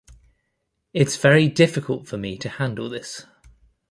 It's 0.95 1.15
very 1.17 1.47
difficult 1.47 2.07
for 2.07 2.17
me 2.17 2.35
to 2.39 2.49
handle 2.49 2.89
this. 2.89 3.27